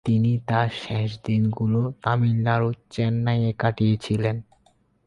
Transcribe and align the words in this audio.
তিনি 0.07 0.31
তাঁর 0.47 0.69
শেষ 0.83 1.09
দিনগুলো 1.23 1.79
তামিলনাড়ুর 2.03 2.75
চেন্নাইয়ে 2.89 3.51
কাটিয়েছিলেন। 3.53 4.35